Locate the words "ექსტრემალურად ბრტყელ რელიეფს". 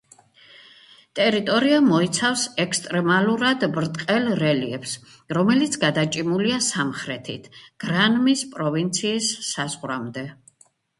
2.63-4.95